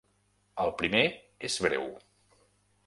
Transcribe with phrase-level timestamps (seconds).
[0.63, 1.03] El primer
[1.51, 1.87] és breu.